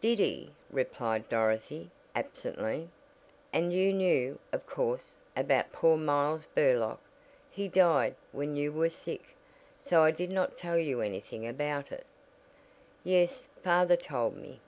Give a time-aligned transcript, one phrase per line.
[0.00, 2.88] "Did he?" replied Dorothy, absently.
[3.52, 6.98] "And you knew, of course, about poor Miles Burlock
[7.50, 9.36] he died when you were sick,
[9.78, 12.06] so I did not tell you anything about it."
[13.04, 14.60] "Yes, father told me."